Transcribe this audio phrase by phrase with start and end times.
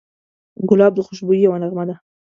[0.69, 1.95] ګلاب د خوشبویۍ یوه نغمه ده.